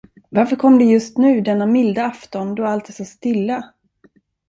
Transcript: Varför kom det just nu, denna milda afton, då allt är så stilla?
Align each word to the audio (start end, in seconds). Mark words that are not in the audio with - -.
Varför 0.29 0.55
kom 0.55 0.77
det 0.77 0.85
just 0.85 1.17
nu, 1.17 1.41
denna 1.41 1.65
milda 1.65 2.05
afton, 2.05 2.55
då 2.55 2.65
allt 2.65 2.89
är 2.89 2.93
så 2.93 3.05
stilla? 3.05 3.73